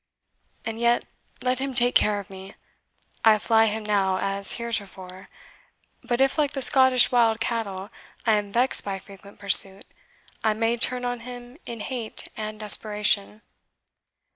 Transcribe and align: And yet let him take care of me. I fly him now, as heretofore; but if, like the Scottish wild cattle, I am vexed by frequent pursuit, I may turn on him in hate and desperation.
And 0.65 0.79
yet 0.79 1.05
let 1.43 1.59
him 1.59 1.75
take 1.75 1.93
care 1.93 2.19
of 2.19 2.31
me. 2.31 2.55
I 3.23 3.37
fly 3.37 3.67
him 3.67 3.83
now, 3.83 4.17
as 4.17 4.53
heretofore; 4.53 5.29
but 6.03 6.19
if, 6.19 6.39
like 6.39 6.53
the 6.53 6.61
Scottish 6.63 7.11
wild 7.11 7.39
cattle, 7.39 7.91
I 8.25 8.31
am 8.33 8.51
vexed 8.51 8.83
by 8.83 8.97
frequent 8.97 9.37
pursuit, 9.37 9.85
I 10.43 10.55
may 10.55 10.75
turn 10.77 11.05
on 11.05 11.19
him 11.19 11.55
in 11.67 11.81
hate 11.81 12.29
and 12.35 12.59
desperation. 12.59 13.43